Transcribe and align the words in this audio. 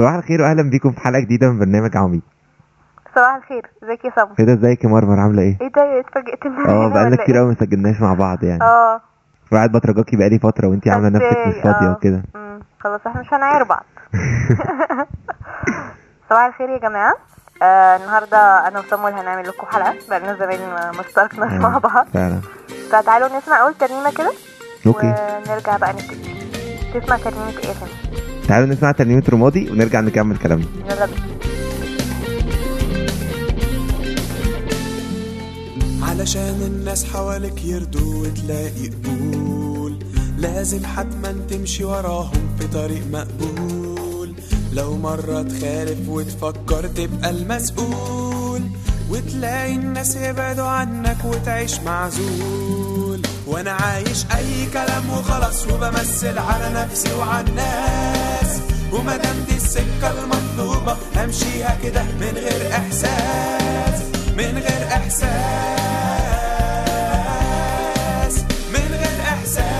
صباح 0.00 0.14
الخير 0.14 0.42
وأهلا 0.42 0.70
بيكم 0.70 0.92
في 0.92 1.00
حلقة 1.00 1.20
جديدة 1.20 1.50
من 1.50 1.58
برنامج 1.58 1.96
عميق. 1.96 2.22
صباح 3.14 3.34
الخير. 3.34 3.70
ازيك 3.84 4.04
يا 4.04 4.10
صبري؟ 4.16 4.34
إيه 4.38 4.44
ده 4.44 4.52
ازيك 4.52 4.84
يا 4.84 4.88
مرمر 4.88 5.20
عاملة 5.20 5.42
إيه؟ 5.42 5.58
إيه 5.60 5.68
ده 5.68 6.00
اتفاجئت 6.00 6.46
إن 6.46 6.66
آه 6.68 6.88
بقالنا 6.88 7.16
كتير 7.16 7.34
إيه؟ 7.34 7.40
قوي 7.40 7.48
ما 7.48 7.54
سجلناش 7.60 8.00
مع 8.00 8.14
بعض 8.14 8.44
يعني. 8.44 8.62
آه. 8.62 9.00
وقاعد 9.52 9.72
بترجاكي 9.72 10.16
بقالي 10.16 10.38
فترة 10.38 10.68
وانتي 10.68 10.90
عاملة 10.90 11.08
نفسك 11.08 11.46
مش 11.46 11.54
فاضية 11.62 11.88
آه. 11.88 11.92
وكده. 11.92 12.22
خلاص 12.80 13.00
إحنا 13.06 13.20
مش 13.20 13.34
هنعير 13.34 13.62
بعض. 13.64 13.84
صباح 16.30 16.44
الخير 16.44 16.68
يا 16.68 16.78
جماعة. 16.78 17.14
آه 17.62 17.96
النهارده 17.96 18.68
أنا 18.68 18.78
وصمويل 18.80 19.14
هنعمل 19.14 19.48
لكم 19.48 19.66
حلقة 19.66 19.94
بقالنا 20.08 20.34
زمان 20.34 20.60
ما 20.96 21.00
اشتركناش 21.00 21.52
مع 21.52 21.78
بعض. 21.78 22.06
فعلا. 22.14 22.40
فتعالوا 22.92 23.28
نسمع 23.38 23.62
أول 23.62 23.74
ترنيمه 23.74 24.10
كده 24.10 24.32
أوكي. 24.86 25.14
ونرجع 25.46 25.76
بقى 25.76 25.92
نبتدي. 25.92 26.30
تسمع 27.00 27.16
ترنيمه 27.16 27.48
إيه 27.48 27.72
تعالوا 28.50 28.68
نسمع 28.68 28.92
ترنيمة 28.92 29.22
رمادي 29.28 29.70
ونرجع 29.70 30.00
نكمل 30.00 30.36
كلامنا. 30.36 30.66
يلا 30.90 31.06
بينا. 31.06 31.16
علشان 36.02 36.62
الناس 36.62 37.04
حواليك 37.04 37.64
يرضوا 37.64 38.26
وتلاقي 38.26 38.88
قبول. 38.88 39.98
لازم 40.38 40.84
حتما 40.84 41.34
تمشي 41.50 41.84
وراهم 41.84 42.56
في 42.58 42.66
طريق 42.66 43.02
مقبول. 43.12 44.34
لو 44.72 44.96
مرة 44.96 45.42
تخالف 45.42 46.08
وتفكر 46.08 46.86
تبقى 46.86 47.30
المسؤول. 47.30 48.62
وتلاقي 49.10 49.74
الناس 49.74 50.16
يبعدوا 50.16 50.66
عنك 50.66 51.24
وتعيش 51.24 51.80
معزول. 51.80 53.22
وأنا 53.46 53.70
عايش 53.70 54.24
أي 54.36 54.66
كلام 54.72 55.10
وخلاص 55.10 55.66
وبمثل 55.66 56.38
على 56.38 56.74
نفسي 56.74 57.12
وعلى 57.14 57.48
الناس. 57.48 58.29
ومادام 58.92 59.36
دي 59.48 59.56
السكة 59.56 60.10
المطلوبة 60.24 60.96
همشيها 61.16 61.78
كده 61.82 62.02
من 62.02 62.34
غير 62.34 62.70
إحساس 62.72 64.02
من 64.36 64.58
غير 64.58 64.88
إحساس 64.92 65.30
من 68.74 68.88
غير 68.94 69.20
إحساس. 69.22 69.70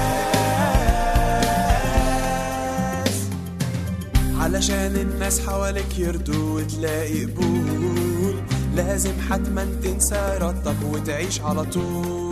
علشان 4.41 4.97
الناس 4.97 5.41
حواليك 5.41 5.99
يرضوا 5.99 6.61
وتلاقي 6.61 7.25
قبول 7.25 8.35
لازم 8.77 9.13
حتما 9.31 9.67
تنسى 9.83 10.15
ارادتك 10.15 10.77
وتعيش 10.93 11.41
على 11.41 11.65
طول. 11.65 12.30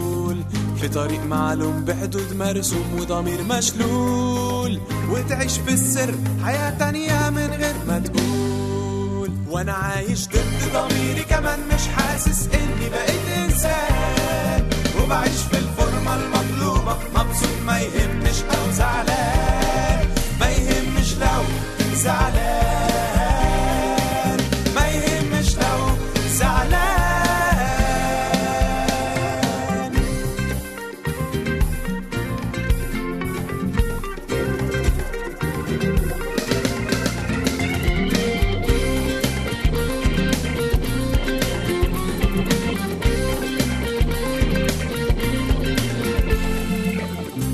في 0.80 0.88
طريق 0.88 1.24
معلوم 1.24 1.84
بحدود 1.84 2.32
مرسوم 2.36 2.96
وضمير 3.00 3.42
مشلول 3.42 4.80
وتعيش 5.10 5.58
في 5.58 5.72
السر 5.72 6.14
حياة 6.44 6.70
تانية 6.78 7.30
من 7.30 7.46
غير 7.46 7.74
ما 7.88 7.98
تقول. 7.98 9.30
وأنا 9.48 9.72
عايش 9.72 10.28
ضد 10.28 10.72
ضميري 10.72 11.22
كمان 11.22 11.58
مش 11.74 11.88
حاسس 11.96 12.48
إني 12.54 12.88
بقيت 12.90 13.28
إنسان. 13.44 14.70
وبعيش 15.02 15.40
في 15.50 15.58
الفورمة 15.58 16.16
المطلوبة 16.16 16.96
مبسوط 17.14 17.56
ما 17.66 17.80
يهمش 17.80 18.42
أو 18.42 18.72
زعلان. 18.72 20.08
ما 20.40 20.46
يهمش 20.50 21.14
لو 21.14 21.42
زعلان. 21.94 22.67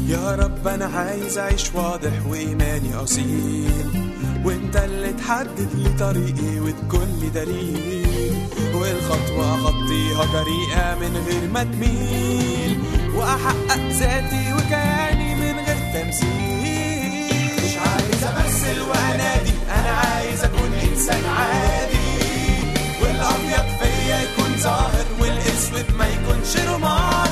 يا 0.06 0.34
رب 0.34 0.68
أنا 0.68 0.84
عايز 0.84 1.38
أعيش 1.38 1.74
واضح 1.74 2.26
وإيماني 2.26 2.94
أصيل 2.94 3.86
وأنت 4.44 4.76
اللي 4.76 5.12
تحدد 5.12 5.68
لي 5.74 5.88
طريقي 5.98 6.60
لي 7.20 7.28
دليل 7.28 8.36
والخطوة 8.74 9.54
اخطيها 9.54 10.24
جريئة 10.32 10.94
من 11.00 11.16
غير 11.26 11.50
ما 11.50 11.62
تميل 11.64 12.78
وأحقق 13.16 13.88
ذاتي 13.90 14.52
وكياني 14.52 15.34
من 15.34 15.56
غير 15.66 15.76
تمثيل. 15.94 17.64
مش 17.64 17.76
عايز 17.76 18.24
أمثل 18.24 18.80
وأنادي 18.80 19.52
أنا 19.74 19.90
عايز 19.90 20.44
أكون 20.44 20.72
إنسان 20.90 21.24
عادي. 21.24 21.94
والأبيض 23.02 23.66
فيا 23.80 24.18
يكون 24.22 24.56
ظاهر 24.58 25.04
والأسود 25.20 25.96
ما 25.98 26.06
يكونش 26.08 26.56
رمادي. 26.56 27.23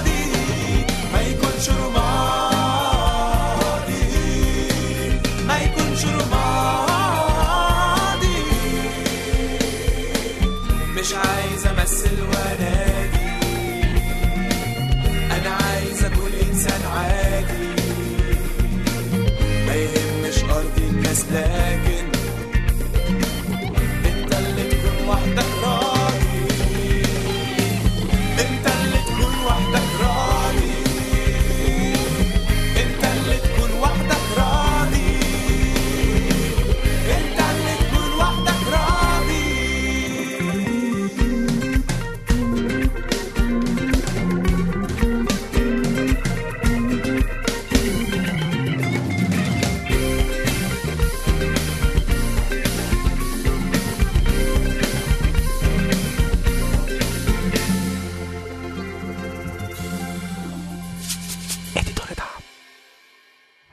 best 21.13 21.31
leg 21.31 21.87
in 21.91 22.12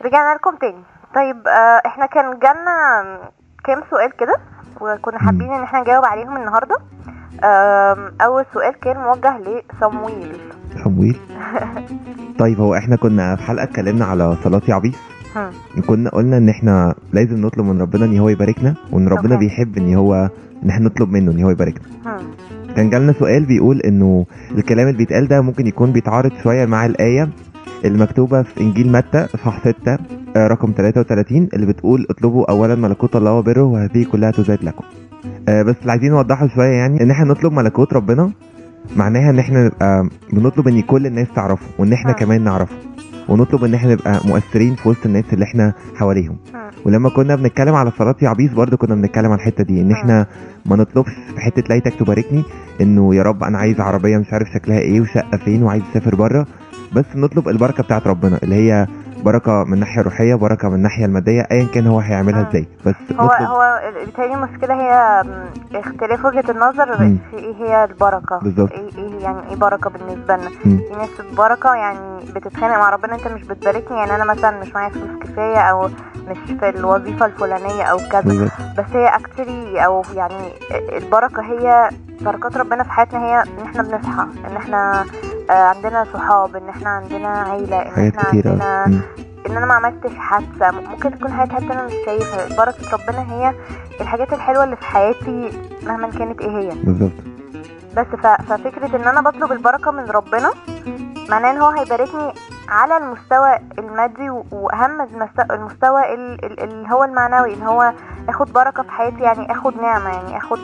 رجعنا 0.09 0.35
لكم 0.35 0.55
تاني. 0.61 0.83
طيب 1.15 1.47
آه 1.47 1.81
إحنا 1.87 2.05
كان 2.05 2.25
جالنا 2.39 2.77
كام 3.63 3.81
سؤال 3.91 4.11
كده 4.19 4.35
وكنا 4.81 5.19
حابين 5.19 5.51
ان 5.53 5.63
إحنا 5.63 5.81
نجاوب 5.81 6.05
عليهم 6.05 6.37
النهارده. 6.37 6.75
آم، 7.43 8.11
أول 8.21 8.45
سؤال 8.53 8.79
كان 8.79 8.97
موجه 8.97 9.37
لصمويل 9.37 10.37
صمويل. 10.83 11.17
طيب 12.39 12.59
هو 12.59 12.75
إحنا 12.75 12.95
كنا 12.95 13.35
في 13.35 13.43
حلقة 13.43 13.63
اتكلمنا 13.63 14.05
على 14.05 14.35
صلاة 14.43 14.61
عبيس 14.69 14.95
كنا 15.87 16.09
قلنا 16.09 16.37
ان 16.37 16.49
إحنا 16.49 16.95
لازم 17.13 17.41
نطلب 17.45 17.65
من 17.65 17.81
ربنا 17.81 18.05
ان 18.05 18.19
هو 18.19 18.29
يباركنا 18.29 18.73
وان 18.91 19.07
ربنا 19.07 19.33
أوكي. 19.35 19.45
بيحب 19.45 19.77
ان 19.77 19.93
هو 19.95 20.29
ان 20.63 20.69
إحنا 20.69 20.85
نطلب 20.85 21.09
منه 21.11 21.31
ان 21.31 21.43
هو 21.43 21.49
يباركنا. 21.49 21.87
كان 22.75 22.89
جالنا 22.89 23.13
سؤال 23.13 23.45
بيقول 23.45 23.79
انه 23.81 24.25
الكلام 24.51 24.87
اللي 24.87 24.97
بيتقال 24.97 25.27
ده 25.27 25.41
ممكن 25.41 25.67
يكون 25.67 25.91
بيتعارض 25.91 26.31
شوية 26.43 26.65
مع 26.65 26.85
الآية 26.85 27.29
المكتوبة 27.85 28.41
في 28.43 28.61
إنجيل 28.61 28.91
متى 28.91 29.27
اصحاح 29.35 29.59
6 29.67 29.97
آه، 30.35 30.47
رقم 30.47 30.73
33 30.77 31.49
اللي 31.53 31.65
بتقول 31.65 32.05
اطلبوا 32.09 32.51
اولا 32.51 32.75
ملكوت 32.75 33.15
الله 33.15 33.33
وبره 33.33 33.61
وهذه 33.63 34.05
كلها 34.11 34.31
تزاد 34.31 34.63
لكم. 34.63 34.83
آه، 35.49 35.61
بس 35.63 35.75
اللي 35.81 35.91
عايزين 35.91 36.11
نوضحه 36.11 36.47
شوية 36.47 36.71
يعني 36.77 37.03
إن 37.03 37.11
إحنا 37.11 37.25
نطلب 37.25 37.53
ملكوت 37.53 37.93
ربنا 37.93 38.31
معناها 38.97 39.29
إن 39.29 39.39
إحنا 39.39 39.65
نبقى 39.65 40.09
بنطلب 40.33 40.67
إن 40.67 40.81
كل 40.81 41.05
الناس 41.05 41.27
تعرفه 41.35 41.65
وإن 41.79 41.93
إحنا 41.93 42.11
آه. 42.11 42.15
كمان 42.15 42.43
نعرفه. 42.43 42.75
ونطلب 43.29 43.63
إن 43.63 43.73
إحنا 43.73 43.93
نبقى 43.93 44.19
مؤثرين 44.25 44.75
في 44.75 44.89
وسط 44.89 45.05
الناس 45.05 45.23
اللي 45.33 45.45
إحنا 45.45 45.73
حواليهم. 45.95 46.37
هم، 46.53 46.59
ولما 46.85 47.09
كنا 47.09 47.35
بنتكلم 47.35 47.75
على 47.75 47.91
صلاة 47.91 48.15
عبيس 48.23 48.51
برضو 48.53 48.77
كنا 48.77 48.95
بنتكلم 48.95 49.25
على 49.31 49.35
الحتة 49.35 49.63
دي 49.63 49.81
إن 49.81 49.91
إحنا 49.91 50.25
ما 50.65 50.75
نطلبش 50.75 51.11
في 51.35 51.41
حتة 51.41 51.63
ليتك 51.75 51.93
تباركني 51.99 52.43
إنه 52.81 53.15
يا 53.15 53.23
رب 53.23 53.43
أنا 53.43 53.57
عايز 53.57 53.79
عربية 53.79 54.17
مش 54.17 54.33
عارف 54.33 54.47
شكلها 54.53 54.79
إيه 54.79 55.01
وشقة 55.01 55.37
فين 55.37 55.63
وعايز 55.63 55.83
أسافر 55.91 56.15
بره. 56.15 56.45
بس 56.93 57.05
نطلب 57.15 57.49
البركة 57.49 57.83
بتاعت 57.83 58.07
ربنا 58.07 58.39
اللي 58.43 58.55
هي 58.55 58.87
بركة 59.23 59.63
من 59.63 59.73
الناحيه 59.73 60.01
الروحيه 60.01 60.35
بركة 60.35 60.69
من 60.69 60.75
الناحيه 60.75 61.05
المادية 61.05 61.47
ايا 61.51 61.67
كان 61.73 61.87
هو 61.87 61.99
هيعملها 61.99 62.39
مم. 62.41 62.47
إزاي 62.47 62.67
بس 62.85 62.95
هو 63.19 63.25
نطلب 63.25 63.47
هو 63.47 63.81
بيتهيألي 64.05 64.33
المشكلة 64.33 64.73
هي 64.73 65.23
اختلاف 65.75 66.25
وجهة 66.25 66.43
النظر. 66.51 66.97
في 67.31 67.37
إيه 67.37 67.55
هي 67.55 67.83
البركة 67.83 68.39
بالظبط. 68.39 68.71
إيه 68.71 68.89
إيه 68.97 69.19
يعني 69.23 69.49
إيه 69.49 69.55
بركة 69.55 69.89
بالنسبة 69.89 70.35
لنا. 70.37 70.49
في 70.63 70.93
ناس 70.97 71.09
البركة 71.31 71.73
يعني 71.75 72.19
بتتخانق 72.35 72.77
مع 72.77 72.89
ربنا 72.89 73.15
أنت 73.15 73.27
مش 73.27 73.43
بتباركني 73.43 73.97
يعني 73.97 74.15
أنا 74.15 74.25
مثلا 74.25 74.59
مش 74.61 74.75
معايا 74.75 74.89
فلوس 74.89 75.09
كفاية 75.21 75.57
أو 75.59 75.89
مش 76.27 76.37
في 76.59 76.69
الوظيفة 76.69 77.25
الفلانية 77.25 77.83
أو 77.83 77.97
كذا 77.97 78.51
بس 78.77 78.85
هي 78.93 79.07
اكتري 79.07 79.85
أو 79.85 80.01
يعني 80.15 80.49
البركة 80.97 81.41
هي 81.41 81.89
بركات 82.21 82.57
ربنا 82.57 82.83
في 82.83 82.91
حياتنا 82.91 83.19
هي 83.19 83.43
إن 83.43 83.65
إحنا 83.65 83.81
بنصحى 83.83 84.27
إن 84.51 84.55
إحنا 84.57 85.01
آه، 85.01 85.05
عندنا 85.49 86.05
صحاب 86.13 86.55
إن 86.55 86.69
إحنا 86.69 86.89
عندنا 86.89 87.27
عيلة 87.41 87.81
إن 87.81 87.91
حاجات 87.91 88.15
إحنا 88.17 88.29
كتير 88.29 88.47
عندنا. 88.51 88.87
مم. 88.87 89.01
إن 89.47 89.57
أنا 89.57 89.65
ما 89.65 89.73
عملتش 89.73 90.15
حادثة 90.17 90.71
ممكن 90.71 91.11
تكون 91.19 91.31
حياتي 91.33 91.53
حتى 91.55 91.65
أنا 91.73 91.85
مش 91.85 91.93
شايفها 92.05 92.57
بركه 92.65 92.91
ربنا 92.93 93.33
هي 93.33 93.53
الحاجات 94.01 94.33
الحلوة 94.33 94.63
اللي 94.63 94.75
في 94.75 94.85
حياتي 94.85 95.49
مهما 95.85 96.09
كانت 96.09 96.41
إيه 96.41 96.49
هي 96.59 96.69
بالظبط 96.83 97.11
بس 97.97 98.05
ف... 98.07 98.27
ففكرة 98.27 98.95
إن 98.95 99.07
أنا 99.07 99.21
بطلب 99.21 99.51
البركة 99.51 99.91
من 99.91 100.03
ربنا 100.05 100.51
معناه 101.29 101.51
إن 101.51 101.57
هو 101.57 101.69
هيباركني 101.69 102.33
على 102.69 102.97
المستوى 102.97 103.55
المادي 103.79 104.29
وأهم 104.51 105.01
المست- 105.01 105.51
المستوى 105.51 106.13
ال- 106.13 106.45
ال- 106.45 106.59
اللي 106.63 106.89
هو 106.91 107.03
المعنوي 107.03 107.53
إن 107.53 107.61
هو 107.61 107.93
آخد 108.29 108.53
بركة 108.53 108.83
في 108.83 108.91
حياتي 108.91 109.19
يعني 109.23 109.51
آخد 109.51 109.81
نعمة 109.81 110.09
يعني 110.09 110.37
آخد 110.37 110.59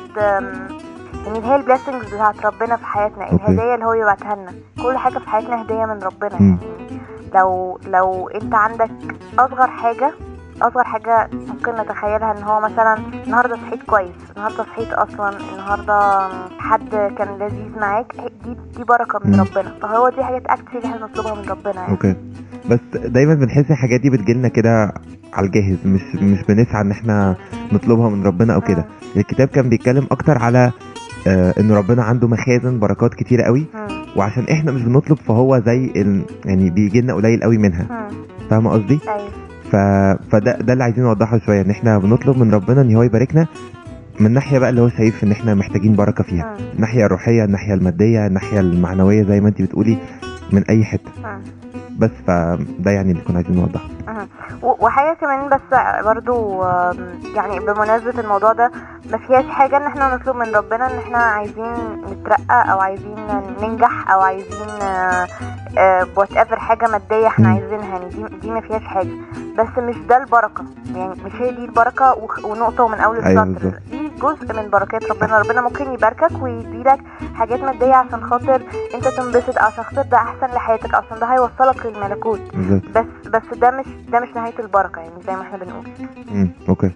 اللي 1.28 1.48
هي 1.48 1.56
ال 1.56 1.62
blessings 1.62 2.14
بتاعت 2.14 2.46
ربنا 2.46 2.76
في 2.76 2.86
حياتنا. 2.86 3.32
الهدايا 3.32 3.76
اللي 3.76 3.86
هو 3.86 3.94
يبعتها 3.94 4.36
لنا. 4.36 4.52
كل 4.84 4.98
حاجة 4.98 5.20
في 5.20 5.30
حياتنا 5.30 5.62
هدية 5.62 5.86
من 5.86 6.00
ربنا. 6.04 6.32
يعني 6.40 6.58
لو 7.36 7.80
لو 7.88 8.28
أنت 8.30 8.54
عندك 8.56 8.92
أصغر 9.40 9.68
حاجة 9.68 10.12
أصغر 10.62 10.84
حاجة 10.84 11.30
ممكن 11.34 11.72
نتخيلها 11.72 12.32
إن 12.38 12.44
هو 12.44 12.60
مثلا 12.60 12.98
النهارده 13.26 13.56
صحيت 13.56 13.84
كويس 13.84 14.16
النهارده 14.36 14.64
صحيت 14.64 14.94
أصلا 14.94 15.30
النهارده 15.54 16.28
حد 16.60 16.90
كان 17.18 17.38
لذيذ 17.40 17.80
معاك 17.80 18.16
دي 18.46 18.58
دي 18.78 18.84
بركة 18.84 19.20
من 19.26 19.32
مم. 19.32 19.42
ربنا. 19.42 19.72
فهو 19.82 20.10
دي 20.10 20.24
حاجات 20.24 20.46
أكتر 20.48 20.78
اللي 20.78 20.86
إحنا 20.88 21.06
نطلبها 21.06 21.36
من 21.36 21.50
ربنا 21.50 21.76
يعني. 21.76 21.92
okay. 21.92 22.16
بس 22.70 22.80
دايما 22.94 23.34
بنحس 23.34 23.72
الحاجات 23.72 24.00
دي 24.02 24.10
بتجيلنا 24.10 24.48
كده 24.48 24.94
على 25.34 25.46
الجاهز 25.48 25.78
مش 25.86 26.16
مش 26.16 26.44
بنسعى 26.44 26.82
إن 26.82 26.92
إحنا 26.92 27.36
نطلبها 27.74 28.10
من 28.10 28.24
ربنا 28.28 28.56
أو 28.56 28.62
كده. 28.62 28.86
الكتاب 29.18 29.48
كان 29.48 29.70
بيتكلم 29.70 30.08
أكتر 30.12 30.38
على 30.38 30.72
آه 31.28 31.54
إن 31.60 31.72
ربنا 31.72 32.04
عنده 32.04 32.28
مخازن 32.28 32.80
بركات 32.80 33.14
كتيرة 33.14 33.44
قوي. 33.44 33.66
وعشان 34.16 34.44
إحنا 34.52 34.72
مش 34.72 34.82
بنطلب 34.82 35.18
فهو 35.18 35.60
زي. 35.66 35.92
يعني 36.46 36.70
بيجي 36.70 37.02
لنا 37.02 37.14
قليل 37.14 37.44
قوي 37.44 37.58
منها. 37.58 38.08
فاهمة 38.50 38.72
قصدي 38.72 39.00
أيوه 39.08 39.30
ف... 39.72 39.76
فده 40.32 40.58
ده 40.60 40.74
اللي 40.74 40.84
عايزين 40.84 41.04
نوضحه 41.04 41.38
شوية 41.40 41.62
إن 41.62 41.70
إحنا 41.70 41.98
بنطلب 41.98 42.38
من 42.38 42.54
ربنا 42.54 42.82
إن 42.82 42.96
هو 42.96 43.04
يباركنا 43.04 43.48
من 44.20 44.32
ناحية 44.32 44.60
بقى 44.60 44.70
اللي 44.70 44.82
هو 44.82 44.90
شايف 44.90 45.24
إن 45.24 45.32
إحنا 45.32 45.56
محتاجين 45.56 45.96
بركة 45.96 46.24
فيها. 46.24 46.58
الناحيه 46.76 47.06
الروحية 47.06 47.44
الناحيه 47.46 47.74
المادية 47.74 48.28
الناحيه 48.28 48.60
المعنوية 48.60 49.24
زي 49.24 49.42
ما 49.42 49.48
انت 49.50 49.62
بتقولي 49.62 49.98
من 50.52 50.64
أي 50.64 50.84
حتة 50.84 51.12
مم. 51.24 51.40
بس 52.00 52.10
فده 52.28 52.92
يعني 52.92 53.12
اللي 53.12 53.24
كنا 53.24 53.36
عايزين 53.36 53.56
نوضحه 53.56 53.88
مهم. 54.08 54.28
و- 54.64 54.86
وحاجة 54.86 55.14
كمان 55.14 55.50
بس 55.50 55.80
برضو 56.06 56.64
يعني 57.36 57.60
بمناسبة 57.60 58.20
الموضوع 58.20 58.54
ده 58.54 58.72
ما 59.12 59.18
فيهاش 59.18 59.46
حاجة 59.46 59.78
إن 59.78 59.84
إحنا 59.84 60.16
نطلب 60.16 60.36
من 60.36 60.56
ربنا 60.56 60.88
إن 60.94 60.98
إحنا 61.00 61.18
عايزين 61.18 61.94
نترقى 62.12 62.72
أو 62.72 62.80
عايزين 62.80 63.16
ننجح 63.62 64.12
أو 64.12 64.22
عايزين 64.22 64.68
whatever 66.18 66.60
حاجة 66.60 66.88
مادية 66.88 67.28
إحنا 67.28 67.48
مم. 67.50 67.54
عايزينها 67.54 67.88
يعني 68.00 68.10
دي, 68.10 68.26
دي 68.42 68.52
ما 68.52 68.62
فيهاش 68.62 68.84
حاجة 68.84 69.10
بس 69.58 69.78
مش 69.78 69.96
ده 69.98 70.18
البركة. 70.18 70.66
يعني 70.96 71.24
مش 71.24 71.32
هي 71.36 71.52
دي 71.52 71.66
البركة 71.66 72.14
وخ- 72.14 72.46
ونقطة 72.46 72.84
ومن 72.84 72.98
أول 73.00 73.20
أيوة 73.20 73.44
السطر. 73.44 73.60
بالظبط. 73.64 73.82
دي 73.92 74.08
جزء 74.10 74.54
من 74.64 74.70
بركات 74.70 75.12
ربنا. 75.12 75.38
ربنا 75.40 75.62
ممكن 75.62 75.94
يباركك 75.94 76.42
ويديلك 76.42 77.00
حاجات 77.36 77.60
مادية 77.60 77.94
عشان 77.96 78.24
خاطر 78.24 78.62
أنت 78.96 79.08
تنبسط 79.08 79.58
عشان 79.58 79.84
خاطر 79.84 80.02
ده 80.02 80.18
أحسن 80.18 80.48
لحياتك 80.48 80.94
عشان 80.96 81.20
ده 81.20 81.26
هيوصلك 81.26 81.86
للملكوت. 81.86 82.42
بس 82.96 83.06
بس 83.28 83.58
ده 83.58 83.72
مش 83.72 83.86
ده 84.10 84.20
مش 84.20 84.30
نهاية 84.36 84.60
البركة 84.60 85.00
يعني 85.02 85.22
زي 85.28 85.36
ما 85.36 85.42
إحنا 85.42 85.58
بنقول. 85.58 85.86
امم 86.32 86.52
أوكي. 86.70 86.92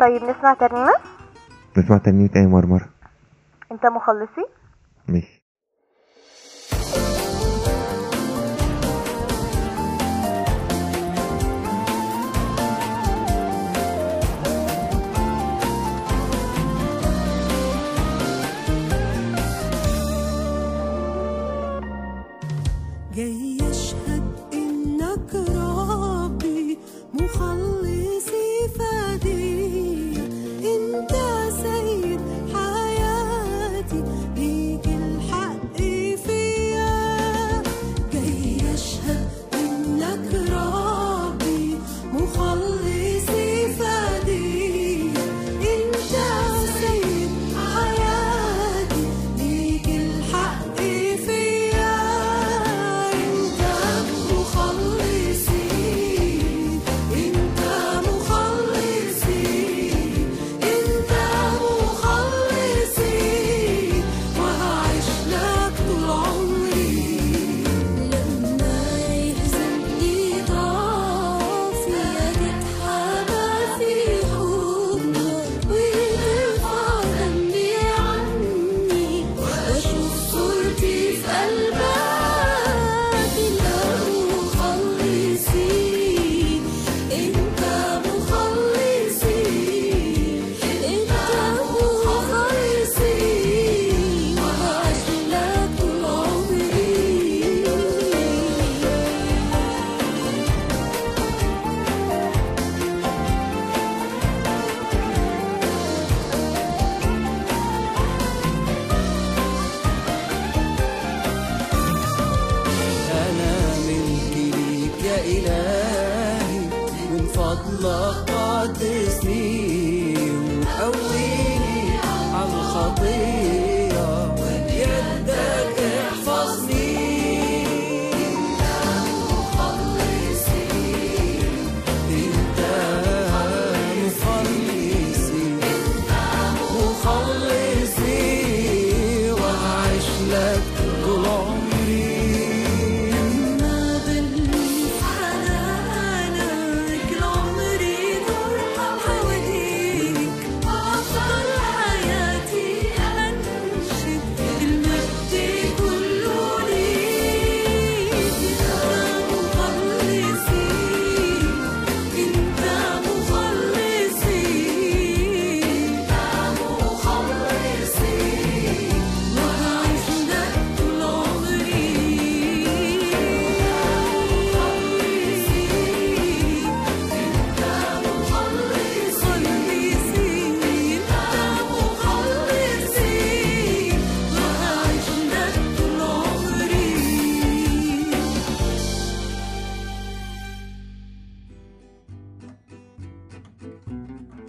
طيب 0.00 0.22
نسمع 0.24 0.54
ترنيمة؟ 0.54 0.92
نسمع 1.78 1.98
تاني 1.98 2.28
تاني 2.28 2.46
مرمر 2.46 2.82
أنت 3.72 3.86
مخلصي؟ 3.86 4.44
ماشي. 5.08 5.42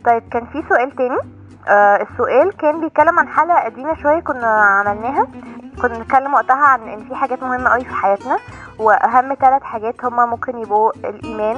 طيب 0.05 0.23
كان 0.31 0.45
في 0.45 0.63
سؤال 0.69 0.91
تاني. 0.95 1.17
آه 1.67 2.01
السؤال 2.11 2.57
كان 2.57 2.81
بيتكلم 2.81 3.19
عن 3.19 3.27
حلقة 3.27 3.59
قديمة 3.65 3.95
شوية 4.01 4.19
كنا 4.19 4.47
عملناها. 4.47 5.27
كنا 5.81 5.97
بنتكلم 5.97 6.33
وقتها 6.33 6.65
عن 6.65 6.81
إن 6.81 6.99
في 7.07 7.15
حاجات 7.15 7.43
مهمة 7.43 7.69
قوي 7.69 7.83
في 7.83 7.93
حياتنا 7.93 8.37
وأهم 8.79 9.33
ثلاث 9.33 9.63
حاجات 9.63 10.05
هما 10.05 10.25
ممكن 10.25 10.57
يبقوا 10.57 10.91
الإيمان 11.05 11.57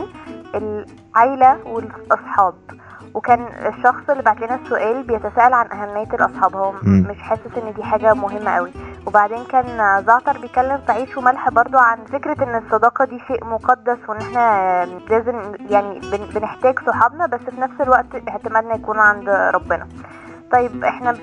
العيلة 0.55 1.57
والأصحاب. 1.65 2.53
وكان 3.13 3.47
الشخص 3.65 4.09
اللي 4.09 4.23
بعت 4.23 4.41
لنا 4.41 4.55
السؤال 4.55 5.03
بيتساءل 5.03 5.53
عن 5.53 5.71
أهمية 5.71 6.13
الأصحاب 6.13 6.55
هو. 6.55 6.71
مش 6.83 7.21
حاسس 7.21 7.57
إن 7.57 7.73
دي 7.73 7.83
حاجة 7.83 8.13
مهمة 8.13 8.51
قوي 8.51 8.71
وبعدين 9.07 9.43
كان 9.43 10.03
زعتر 10.07 10.37
بيتكلم 10.37 10.77
في 10.85 10.91
عيش 10.91 11.17
وملح 11.17 11.49
برضو 11.49 11.77
عن 11.77 11.97
فكرة 12.05 12.43
إن 12.43 12.55
الصداقة 12.65 13.05
دي 13.05 13.19
شيء 13.27 13.45
مقدس 13.45 13.97
وإن 14.09 14.21
إحنا 14.21 14.85
لازم 14.85 15.55
يعني 15.69 15.99
بن- 15.99 16.29
بنحتاج 16.39 16.79
صحابنا 16.87 17.25
بس 17.25 17.39
في 17.39 17.61
نفس 17.61 17.81
الوقت 17.81 18.05
اعتمادنا 18.29 18.75
يكون 18.75 18.99
عند 18.99 19.29
ربنا. 19.29 19.87
طيب 20.51 20.83
إحنا 20.83 21.17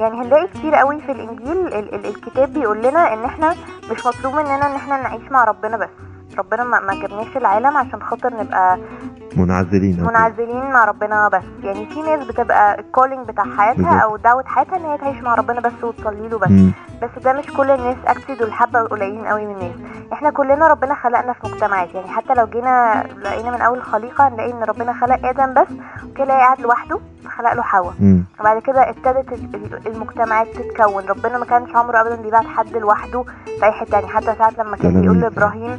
يعني 0.00 0.20
هنلاقي 0.22 0.48
كتير 0.48 0.74
قوي 0.74 1.00
في 1.00 1.12
الإنجيل 1.12 1.66
ال- 1.66 1.94
ال- 1.94 2.06
الكتاب 2.06 2.52
بيقول 2.52 2.82
لنا 2.82 3.12
إن 3.12 3.24
إحنا 3.24 3.54
مش 3.90 4.06
مطلوب 4.06 4.34
مننا 4.34 4.66
إن 4.66 4.74
إحنا 4.74 5.02
نعيش 5.02 5.30
مع 5.32 5.44
ربنا 5.44 5.76
بس. 5.76 5.88
ربنا 6.38 6.64
ما 6.64 6.80
ما 6.80 6.94
جابناش 7.00 7.36
العالم 7.36 7.76
عشان 7.76 8.02
خاطر 8.02 8.34
نبقى 8.40 8.78
منعزلين. 9.36 10.04
منعزلين 10.04 10.70
مع 10.70 10.84
ربنا 10.84 11.28
بس 11.28 11.42
يعني 11.62 11.86
في 11.86 12.02
ناس 12.02 12.26
بتبقى 12.26 12.80
الكولينج 12.80 13.28
بتاع 13.28 13.44
حياتها. 13.58 13.98
أو 13.98 14.16
دعوة 14.16 14.44
حياتها 14.46 14.76
إن 14.76 14.84
هي 14.84 14.98
تعيش 14.98 15.22
مع 15.22 15.34
ربنا 15.34 15.60
بس 15.60 15.72
وتصلي 15.84 16.28
له 16.28 16.38
بس 16.38 16.50
مم. 16.50 16.72
بس 17.02 17.22
ده 17.24 17.32
مش 17.32 17.46
كل 17.46 17.70
الناس 17.70 17.96
أكيد 18.06 18.38
دول 18.38 18.52
حبه 18.52 18.80
قليلين 18.82 19.26
قوي 19.26 19.46
من 19.46 19.54
الناس 19.54 19.74
إحنا 20.12 20.30
كلنا 20.30 20.66
ربنا 20.68 20.94
خلقنا 20.94 21.32
في 21.32 21.40
مجتمعات 21.48 21.94
يعني 21.94 22.08
حتى 22.08 22.34
لو 22.34 22.46
جينا 22.46 23.04
لقينا 23.22 23.50
من 23.50 23.60
أول 23.60 23.78
الخليقه 23.78 24.28
هنلاقي 24.28 24.52
إن 24.52 24.62
ربنا 24.62 24.92
خلق 24.92 25.26
آدم 25.26 25.54
بس 25.54 25.68
وكده 26.10 26.34
قاعد 26.34 26.60
لوحده 26.60 27.00
خلق 27.38 27.52
له 27.52 27.62
حواء. 27.62 27.94
وبعد 28.40 28.62
كده 28.62 28.90
ابتدت 28.90 29.32
ال- 29.32 29.54
ال- 29.54 29.86
المجتمعات 29.94 30.46
تتكون 30.48 31.04
ربنا 31.08 31.38
ما 31.38 31.44
كانش 31.44 31.76
عمره 31.76 32.00
ابدا 32.00 32.16
بيبعت 32.22 32.46
حد 32.46 32.76
لوحده 32.76 33.22
في 33.58 33.64
أي 33.64 33.72
حتة 33.72 33.94
يعني 33.94 34.06
حتى 34.08 34.34
ساعات 34.38 34.58
لما 34.58 34.76
كان. 34.76 35.00
بيقول 35.00 35.20
لإبراهيم 35.20 35.78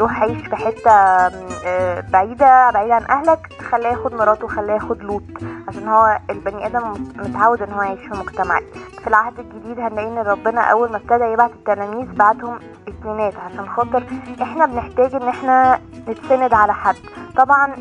روح 0.00 0.22
عيش 0.22 0.46
في 0.48 0.56
حتة 0.56 0.90
آه، 0.90 2.00
بعيدة 2.12 2.70
بعيدة 2.70 2.94
عن 2.94 3.04
أهلك 3.10 3.52
خلاه 3.70 3.90
ياخد 3.90 4.14
مراته 4.14 4.44
وخلاه 4.44 4.74
ياخد 4.74 5.02
لوط 5.02 5.22
عشان 5.68 5.88
هو 5.88 6.18
البني 6.30 6.66
آدم 6.66 6.92
متعود 7.16 7.62
إن 7.62 7.72
هو 7.72 7.82
يعيش 7.82 8.00
في 8.00 8.10
مجتمعات 8.18 8.62
في 9.00 9.06
العهد 9.06 9.38
الجديد 9.38 9.80
هنلاقي 9.80 10.08
إن 10.08 10.18
ربنا 10.18 10.60
أول 10.60 10.90
ما 10.90 10.96
ابتدى 10.96 11.24
يبعت 11.24 11.50
التلاميذ 11.50 12.12
بعتهم 12.12 12.58
اتنينات 12.88 13.34
عشان 13.36 13.68
خاطر 13.68 14.02
إحنا 14.42 14.66
بنحتاج 14.66 15.14
إن 15.14 15.28
إحنا 15.28 15.80
نتسند 16.08 16.54
على 16.54 16.74
حد. 16.74 16.96
طبعا 17.36 17.74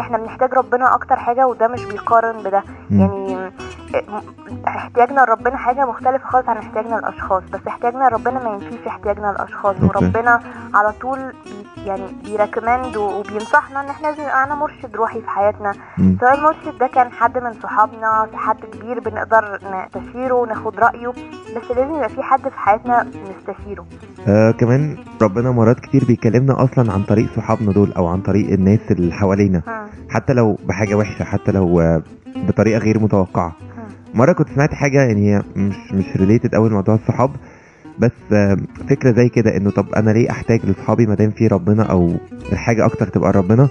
إحنا 0.00 0.18
بنحتاج 0.18 0.54
ربنا 0.54 0.94
أكتر 0.94 1.16
حاجة 1.16 1.46
وده 1.46 1.68
مش 1.68 1.84
بيقارن 1.84 2.42
بده. 2.42 2.62
يعني 2.90 3.35
احتياجنا 4.68 5.20
لربنا 5.20 5.56
حاجة 5.56 5.86
مختلفة 5.86 6.28
خالص 6.28 6.48
عن 6.48 6.56
احتياجنا 6.56 6.94
للأشخاص 6.96 7.42
بس 7.52 7.60
احتياجنا 7.68 8.08
لربنا 8.08 8.44
ما 8.44 8.50
ينفيش 8.50 8.86
احتياجنا 8.86 9.26
للأشخاص. 9.26 9.76
وربنا 9.82 10.40
على 10.74 10.92
طول 11.00 11.18
يعني 11.86 12.02
بيركمند 12.24 12.96
وبينصحنا 12.96 13.80
إن 13.80 13.88
إحنا 13.88 14.06
لازم 14.08 14.22
يبقى 14.22 14.34
معانا 14.36 14.54
مرشد 14.54 14.96
روحي 14.96 15.20
في 15.20 15.28
حياتنا. 15.28 15.72
سواء 16.20 16.38
المرشد 16.38 16.78
ده 16.80 16.86
كان 16.86 17.10
حد 17.10 17.38
من 17.38 17.52
صحابنا 17.52 18.28
حد 18.34 18.56
كبير 18.64 19.00
بنقدر 19.00 19.58
نستشيره 19.96 20.34
وناخد 20.34 20.78
رأيه 20.78 21.08
بس 21.56 21.70
لازم 21.76 21.94
يبقى 21.94 22.08
في 22.08 22.22
حد 22.22 22.40
في 22.48 22.58
حياتنا 22.58 23.06
نستشيره 23.38 23.86
آه 24.28 24.50
كمان 24.50 24.96
ربنا 25.22 25.50
مرات 25.50 25.80
كتير 25.80 26.04
بيكلمنا 26.04 26.64
أصلا 26.64 26.92
عن 26.92 27.02
طريق 27.02 27.28
صحابنا 27.36 27.72
دول 27.72 27.92
أو 27.92 28.06
عن 28.06 28.20
طريق 28.20 28.52
الناس 28.52 28.80
اللي 28.90 29.12
حوالينا. 29.14 29.62
حتى 30.10 30.32
لو 30.32 30.58
بحاجة 30.64 30.94
وحشة 30.94 31.24
حتى 31.24 31.52
لو 31.52 32.00
بطريقة 32.36 32.78
غير 32.78 32.98
متوقعة. 32.98 33.52
مرة 34.16 34.32
كنت 34.32 34.48
سمعت 34.54 34.74
حاجة 34.74 35.02
يعني 35.02 35.30
هي 35.34 35.42
مش 35.56 35.76
مش 35.92 36.16
ريليتد 36.16 36.54
قوي 36.54 36.68
لموضوع 36.68 36.94
الصحاب 36.94 37.30
بس 37.98 38.10
آه، 38.32 38.56
فكرة 38.88 39.12
زي 39.12 39.28
كده 39.28 39.56
إنه 39.56 39.70
طب 39.70 39.86
أنا 39.96 40.10
ليه 40.10 40.30
أحتاج 40.30 40.60
لصحابي 40.66 41.06
ما 41.06 41.14
دام 41.14 41.30
في 41.30 41.46
ربنا 41.46 41.82
أو 41.82 42.12
الحاجة 42.52 42.86
أكتر 42.86 43.08
تبقى 43.08 43.32
ربنا 43.32 43.68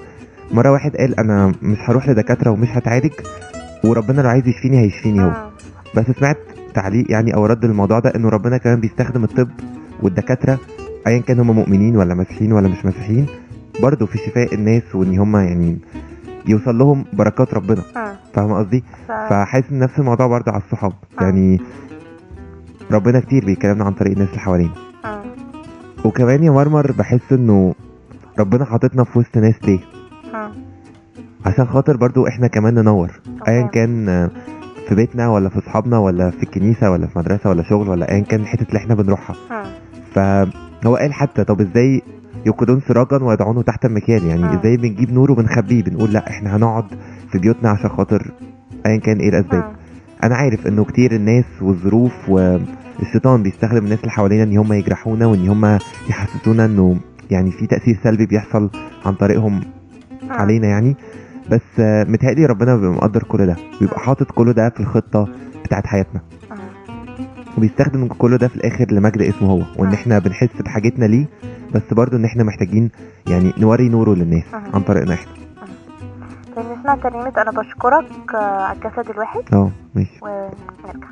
مرة 0.51 0.71
واحد 0.71 0.97
قال 0.97 1.19
أنا 1.19 1.51
مش 1.61 1.77
هروح 1.79 2.09
لدكاترة 2.09 2.51
ومش 2.51 2.67
هتعالج 2.71 3.11
وربنا 3.83 4.21
لو 4.21 4.29
عايز 4.29 4.47
يشفيني 4.47 4.79
هيشفيني 4.79 5.21
هو 5.23 5.27
مم. 5.27 5.33
بس 5.95 6.05
سمعت 6.19 6.37
تعليق 6.73 7.11
يعني 7.11 7.35
أو 7.35 7.45
رد 7.45 7.65
للموضوع 7.65 7.99
ده 7.99 8.13
إنه 8.15 8.29
ربنا 8.29 8.57
كمان 8.57 8.79
بيستخدم 8.79 9.23
الطب 9.23 9.49
والدكاترة 10.01 10.59
ايا 11.07 11.19
كان 11.19 11.39
هم 11.39 11.51
مؤمنين 11.51 11.97
ولا 11.97 12.13
مسيحيين 12.15 12.51
ولا 12.53 12.67
مش 12.67 12.85
مسيحيين 12.85 13.25
برضه 13.81 14.05
في 14.05 14.17
شفاء 14.17 14.53
الناس 14.53 14.95
وإن 14.95 15.19
هم 15.19 15.35
يعني 15.37 15.77
يوصل 16.47 16.77
لهم 16.77 17.05
بركات 17.13 17.53
ربنا 17.53 17.81
مم. 17.95 18.13
فاهم 18.33 18.53
قصدي 18.53 18.83
ف... 19.07 19.11
فحاسس 19.11 19.71
إن 19.71 19.79
نفس 19.79 19.99
الموضوع 19.99 20.27
برضه 20.27 20.51
على 20.51 20.61
الصحاب 20.63 20.93
آه. 21.19 21.23
يعني 21.23 21.59
ربنا 22.91 23.19
كتير 23.19 23.45
بيكلمنا 23.45 23.83
عن 23.85 23.93
طريق 23.93 24.11
الناس 24.11 24.29
اللي 24.29 24.39
حوالينا 24.39 24.73
مم. 25.05 25.19
وكمان 26.05 26.43
يا 26.43 26.51
مرمر 26.51 26.91
بحس 26.91 27.31
إنه 27.31 27.73
ربنا 28.39 28.65
حاططنا 28.65 29.03
في 29.03 29.19
وسط 29.19 29.37
ناس 29.37 29.55
ليه 29.63 29.79
مم. 30.33 30.51
عشان 31.45 31.65
خاطر 31.65 31.97
برضو 31.97 32.27
إحنا 32.27 32.47
كمان 32.47 32.73
ننور 32.73 33.11
ايا. 33.47 33.67
كان 33.67 34.09
آه، 34.09 34.29
في 34.89 34.95
بيتنا 34.95 35.29
ولا 35.29 35.49
في 35.49 35.57
اصحابنا 35.59 35.97
ولا 35.97 36.29
في 36.29 36.43
الكنيسة 36.43 36.91
ولا 36.91 37.07
في 37.07 37.19
مدرسة 37.19 37.49
ولا 37.49 37.63
شغل 37.63 37.89
ولا 37.89 38.11
ايا 38.11 38.19
كان 38.23 38.41
الحتت 38.41 38.67
اللي 38.69 38.77
إحنا 38.79 38.95
بنروحها 38.95 39.35
مم. 39.51 39.69
فهو 40.13 40.95
قال 40.95 41.13
حتى 41.13 41.43
طب 41.43 41.61
إزاي 41.61 42.01
يوقدون 42.45 42.81
سراجا 42.87 43.23
ويضعونه 43.23 43.61
تحت 43.61 43.85
المكيال 43.85 44.25
يعني 44.25 44.43
آه. 44.45 44.59
إزاي 44.59 44.77
بنجيب 44.77 45.11
نور 45.13 45.31
وبنخبيه 45.31 45.83
بنقول 45.83 46.13
لا 46.13 46.29
إحنا 46.29 46.55
هنقعد 46.55 46.85
في 47.31 47.37
بيوتنا 47.39 47.69
عشان 47.69 47.89
خاطر 47.89 48.31
ايا 48.85 48.97
كان 48.97 49.17
إيه 49.19 49.29
الأسباب 49.29 49.63
مم. 49.63 49.75
أنا 50.23 50.35
عارف 50.35 50.67
انه 50.67 50.85
كتير 50.85 51.11
الناس 51.15 51.45
والظروف 51.61 52.29
والشيطان 52.29 53.43
بيستخدم 53.43 53.77
الناس 53.85 53.99
اللي 53.99 54.11
حوالينا 54.11 54.43
ان 54.43 54.57
هم 54.57 54.73
يجرحونا 54.73 55.25
وان 55.25 55.47
هم 55.47 55.79
يحسسونا 56.09 56.65
انه 56.65 56.97
يعني 57.31 57.51
في 57.51 57.67
تأثير 57.67 57.99
سلبي 58.03 58.25
بيحصل 58.25 58.69
عن 59.05 59.13
طريقهم 59.13 59.53
مم. 59.55 60.31
علينا 60.31 60.67
يعني 60.67 60.95
بس 61.51 61.61
آه، 61.79 62.03
متهيألي 62.03 62.45
ربنا 62.45 62.75
بيبقى 62.75 62.91
مقدر 62.93 63.23
كل 63.23 63.45
ده 63.45 63.55
بيبقى 63.81 63.99
حاطط 63.99 64.31
كل 64.31 64.53
ده 64.53 64.69
في 64.69 64.79
الخطة 64.79 65.27
بتاعت 65.65 65.87
حياتنا. 65.87 66.21
وبيستخدم 67.57 68.07
كل 68.07 68.37
ده 68.37 68.47
في 68.47 68.55
الآخر 68.55 68.85
لمجد 68.91 69.21
اسمه 69.21 69.51
هو 69.51 69.61
وإن 69.77 69.89
آه. 69.89 69.93
إحنا 69.93 70.19
بنحس 70.19 70.49
بحاجتنا 70.61 71.05
ليه 71.05 71.25
بس 71.73 71.81
برضو 71.91 72.15
إن 72.15 72.25
إحنا 72.25 72.43
محتاجين 72.43 72.91
يعني 73.27 73.53
نوري 73.57 73.89
نوره 73.89 74.13
للناس 74.15 74.43
آه. 74.53 74.61
عن 74.73 74.81
طريقنا 74.81 75.13
إحنا. 75.13 75.31
طيب 76.55 76.65
نسمع 76.79 76.95
ترنيمة 76.95 77.33
أنا 77.37 77.51
بشكرك 77.51 78.35
آه، 78.35 78.37
على 78.37 78.77
الجسد 78.77 79.09
الواحد. 79.09 79.41
آه 79.53 79.71
ماشي. 79.95 80.19
ونرجع. 80.21 81.07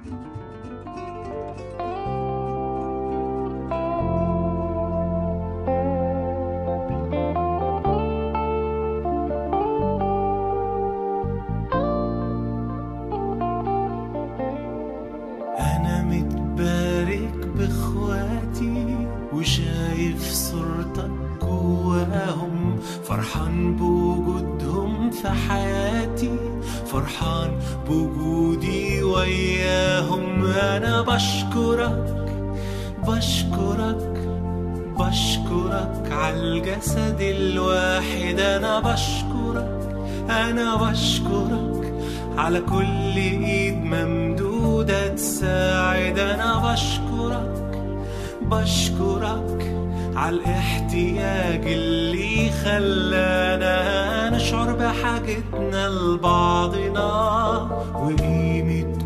عالجسد 36.63 37.22
الواحد 37.22 38.39
أنا 38.39 38.79
بشكرك 38.79 39.96
أنا 40.29 40.75
بشكرك. 40.75 41.93
على 42.38 42.60
كل 42.60 43.15
إيد 43.17 43.84
ممدودة 43.84 45.08
تساعد 45.08 46.20
أنا 46.20 46.74
بشكرك 46.74 47.82
بشكرك. 48.41 49.74
على 50.15 50.36
الاحتياج 50.36 51.62
اللي 51.65 52.50
خلانا 52.50 54.29
نشعر 54.29 54.74
بحاجتنا 54.74 55.89
لبعضنا 55.89 57.12
وقيمة 57.96 59.02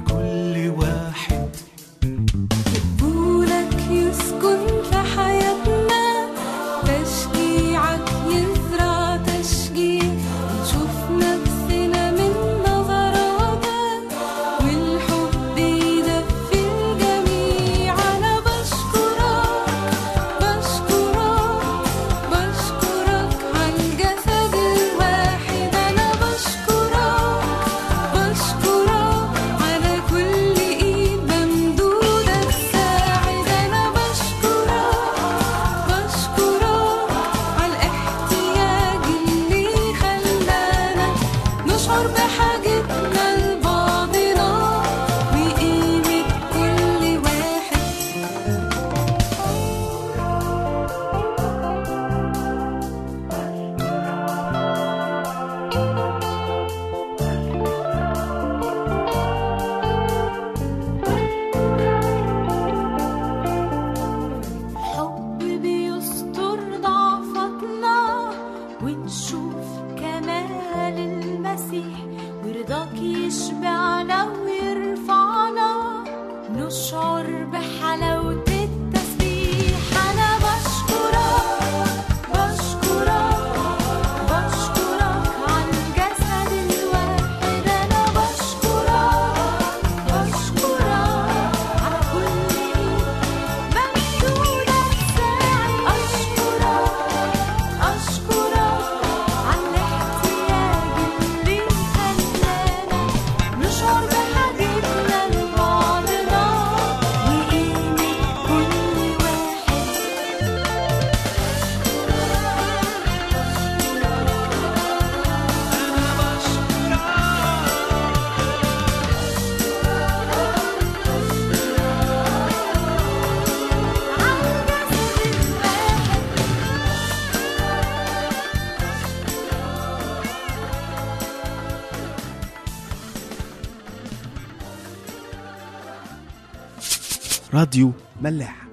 راديو 137.57 137.91
ملاح 138.21 138.67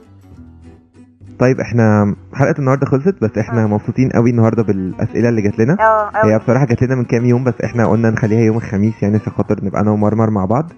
طيب 1.39 1.61
إحنا 1.61 2.17
حلقة 2.35 2.55
النهارده 2.59 2.87
خلصت 2.87 3.15
بس 3.23 3.39
إحنا 3.39 3.63
آه. 3.65 3.67
مبسوطين 3.67 4.11
قوي 4.11 4.31
النهارده 4.31 4.63
بالأسئلة 4.63 5.29
اللي 5.29 5.43
جات 5.43 5.59
لنا 5.59 5.77
آه 5.81 6.11
هي 6.27 6.35
أوي. 6.35 6.39
بصراحة 6.39 6.67
جات 6.67 6.83
لنا 6.83 6.95
من 6.95 7.05
كام 7.05 7.25
يوم 7.25 7.45
بس 7.45 7.55
إحنا 7.65 7.87
قلنا 7.87 8.11
نخليها 8.11 8.41
يوم 8.41 8.57
الخميس 8.57 8.95
يعني 9.03 9.17
عشان 9.17 9.33
خاطر 9.33 9.65
نبقى 9.65 9.81
أنا 9.81 9.91
ومرمر 9.91 10.31
مع 10.31 10.45
بعض 10.45 10.73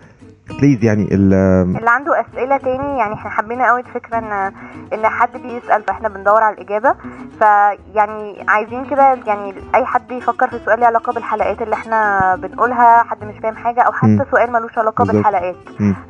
بليز 0.51 0.85
يعني 0.85 1.03
ال 1.15 1.35
اللي 1.77 1.91
عنده 1.91 2.21
أسئلة 2.21 2.57
تاني 2.57 2.99
يعني 2.99 3.15
إحنا 3.15 3.31
حبينا 3.31 3.69
قوي 3.69 3.81
الفكرة 3.81 4.19
ان 4.19 4.53
إن 4.93 5.07
حد 5.09 5.37
بيسأل 5.37 5.83
فإحنا 5.83 6.09
بندور 6.09 6.43
على 6.43 6.55
الإجابة 6.55 6.95
فيعني 7.39 8.45
عايزين 8.49 8.85
كده 8.85 9.19
يعني 9.27 9.55
أي 9.75 9.85
حد 9.85 10.11
يفكر 10.13 10.49
في 10.51 10.59
سؤال 10.65 10.81
له 10.81 10.87
علاقة 10.87 11.13
بالحلقات 11.13 11.63
اللي 11.63 11.75
إحنا 11.75 12.35
بنقولها 12.37 13.03
حد 13.03 13.25
مش 13.25 13.35
فاهم 13.43 13.57
حاجة 13.57 13.81
أو 13.81 13.93
حتى 13.93 14.07
مم. 14.07 14.25
سؤال 14.31 14.53
ملوش 14.53 14.79
علاقة 14.79 15.05
بالظبط. 15.05 15.17
بالحلقات. 15.17 15.57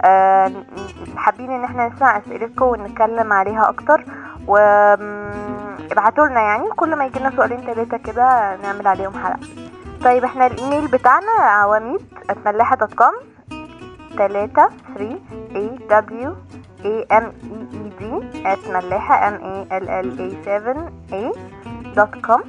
آه 0.04 0.52
حابين 1.16 1.50
إن 1.50 1.64
إحنا 1.64 1.88
نسمع 1.88 2.18
أسئلتكم 2.18 2.64
ونتكلم 2.66 3.32
عليها 3.32 3.68
أكتر 3.68 4.04
و 4.48 4.56
ابعتوا 5.92 6.26
لنا 6.26 6.40
يعني 6.40 6.64
كل 6.76 6.96
ما 6.96 7.06
يجي 7.06 7.18
لنا 7.18 7.30
سؤالين 7.36 7.60
ثلاثة 7.60 7.96
كده 7.96 8.56
نعمل 8.62 8.86
عليهم 8.86 9.12
حلقة 9.24 9.38
طيب 10.04 10.24
إحنا 10.24 10.46
الإيميل 10.46 10.88
بتاعنا 10.88 11.32
عواميد 11.40 12.00
@malla7a 12.46 12.76
dot 12.76 12.94
com 12.94 13.12
تلاتة 14.18 14.68
3 14.94 15.18
A 15.54 15.78
W 15.90 16.30
A 16.84 17.14
M 17.22 17.24
E 17.44 17.58
E 17.76 17.82
D 18.00 18.02
at 18.46 18.68
malla7a 18.68 19.30
M 19.30 19.34
A 19.40 19.72
L 19.82 19.86
L 19.88 20.08
A 20.20 20.44
7 20.44 20.90
A 21.12 21.38
dot 21.96 22.14
com 22.26 22.40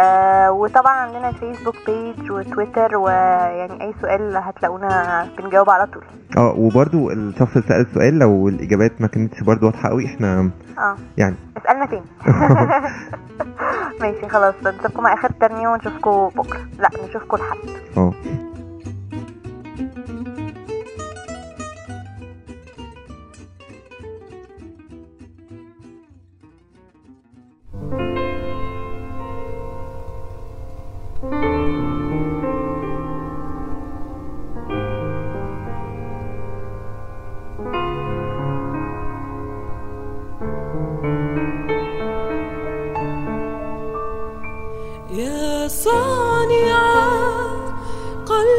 آه 0.00 0.50
وطبعا 0.52 0.92
عندنا 0.92 1.32
Facebook 1.32 1.74
page 1.86 2.30
وتويتر 2.30 2.96
ويعني 2.96 3.82
أي 3.84 3.94
سؤال 4.02 4.36
هتلاقونا 4.36 5.28
بنجاوب 5.38 5.70
على 5.70 5.86
طول. 5.86 6.02
آه 6.36 6.54
وبرده 6.58 7.12
الشخص 7.12 7.56
اللي 7.56 7.68
سأل 7.68 7.80
السؤال 7.80 8.18
لو 8.18 8.48
الإجابات 8.48 9.00
ما 9.00 9.06
كانتش 9.06 9.42
برده 9.42 9.66
واضحة 9.66 9.88
قوي 9.88 10.06
إحنا 10.06 10.50
آه. 10.78 10.96
يعني 11.16 11.34
اسألنا 11.56 11.86
تاني. 11.86 12.02
ماشي 14.00 14.28
خلاص 14.28 14.54
نشوفكم 14.66 15.02
مع 15.02 15.14
آخر 15.14 15.30
ترنيم 15.40 15.68
ونشوفكم 15.70 16.28
بكرة. 16.28 16.60
لا 16.78 16.90
نشوفكم 17.08 17.36
الحد. 17.36 17.58
آه. 17.96 18.12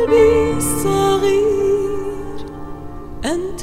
قلبي 0.04 0.58
الصغير 0.58 2.46
أنت 3.26 3.62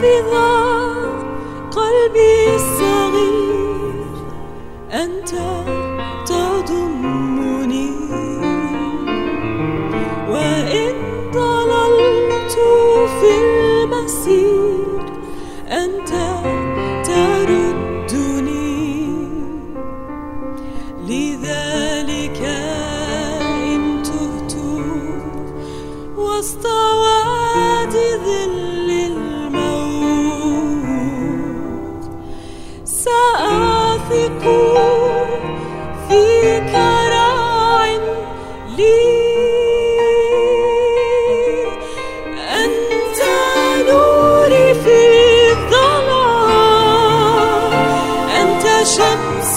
حافظ 0.00 0.34
قلبي 1.76 2.54
الصغير. 2.54 4.06
أنت 4.92 5.34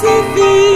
شمسي 0.03 0.33
في 0.35 0.72